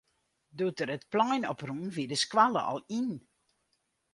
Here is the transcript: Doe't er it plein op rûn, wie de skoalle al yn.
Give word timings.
Doe't 0.59 0.81
er 0.83 0.91
it 0.95 1.09
plein 1.13 1.43
op 1.51 1.61
rûn, 1.67 1.83
wie 1.95 2.09
de 2.11 2.17
skoalle 2.23 2.61
al 2.71 2.81
yn. 2.99 3.09